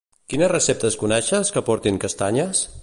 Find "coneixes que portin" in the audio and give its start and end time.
1.03-2.05